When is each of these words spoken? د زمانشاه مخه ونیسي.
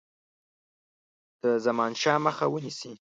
د 1.41 1.43
زمانشاه 1.65 2.19
مخه 2.25 2.45
ونیسي. 2.49 2.91